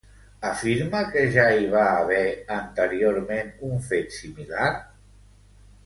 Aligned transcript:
Afirma 0.51 1.01
que 1.15 1.25
ja 1.35 1.43
hi 1.57 1.67
va 1.75 1.83
haver 1.99 2.23
anteriorment 2.57 3.53
un 3.71 3.87
fet 3.93 4.19
similar? 4.21 4.73